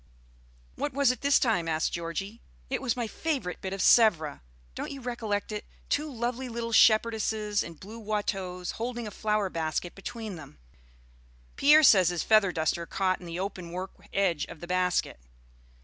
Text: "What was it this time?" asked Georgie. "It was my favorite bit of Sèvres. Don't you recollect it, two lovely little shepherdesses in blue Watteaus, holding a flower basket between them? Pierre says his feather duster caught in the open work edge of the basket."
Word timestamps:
"What 0.77 0.93
was 0.93 1.11
it 1.11 1.21
this 1.21 1.37
time?" 1.37 1.67
asked 1.67 1.93
Georgie. 1.93 2.41
"It 2.71 2.81
was 2.81 2.95
my 2.97 3.05
favorite 3.05 3.61
bit 3.61 3.71
of 3.71 3.81
Sèvres. 3.81 4.41
Don't 4.73 4.89
you 4.89 4.99
recollect 4.99 5.51
it, 5.51 5.63
two 5.89 6.11
lovely 6.11 6.49
little 6.49 6.71
shepherdesses 6.71 7.61
in 7.61 7.75
blue 7.75 7.99
Watteaus, 7.99 8.71
holding 8.77 9.05
a 9.05 9.11
flower 9.11 9.51
basket 9.51 9.93
between 9.93 10.37
them? 10.37 10.57
Pierre 11.55 11.83
says 11.83 12.09
his 12.09 12.23
feather 12.23 12.51
duster 12.51 12.87
caught 12.87 13.19
in 13.19 13.27
the 13.27 13.39
open 13.39 13.71
work 13.71 13.91
edge 14.11 14.45
of 14.45 14.59
the 14.59 14.65
basket." 14.65 15.19